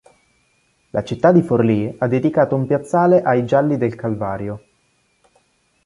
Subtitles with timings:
[0.89, 4.63] La città di Forlì ha dedicato un piazzale ai "Gialli del Calvario".